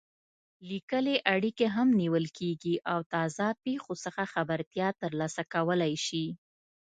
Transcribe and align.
لیکلې 0.69 1.15
اړیکې 1.33 1.65
هم 1.75 1.87
نیول 2.01 2.25
کېږي 2.37 2.75
او 2.91 2.99
تازه 3.13 3.47
پېښو 3.63 3.93
څخه 4.03 4.23
خبرتیا 4.33 4.87
ترلاسه 5.01 5.41
کولای 5.53 5.93
شي. 6.05 6.25